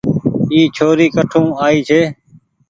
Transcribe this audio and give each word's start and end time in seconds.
اي 0.51 0.59
ڇوري 0.75 1.07
ڪٺو 1.15 1.43
آئي 1.65 1.77
ڇي۔ 1.87 2.01